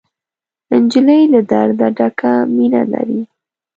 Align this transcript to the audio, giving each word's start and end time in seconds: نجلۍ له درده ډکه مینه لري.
نجلۍ 0.83 1.21
له 1.33 1.39
درده 1.51 1.87
ډکه 1.97 2.33
مینه 2.55 2.81
لري. 2.93 3.21